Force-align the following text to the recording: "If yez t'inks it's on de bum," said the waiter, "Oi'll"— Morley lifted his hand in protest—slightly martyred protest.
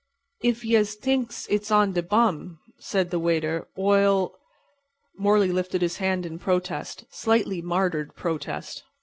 "If 0.41 0.65
yez 0.65 0.95
t'inks 0.95 1.45
it's 1.47 1.69
on 1.69 1.93
de 1.93 2.01
bum," 2.01 2.57
said 2.79 3.11
the 3.11 3.19
waiter, 3.19 3.67
"Oi'll"— 3.77 4.33
Morley 5.15 5.51
lifted 5.51 5.83
his 5.83 5.97
hand 5.97 6.25
in 6.25 6.39
protest—slightly 6.39 7.61
martyred 7.61 8.15
protest. 8.15 8.81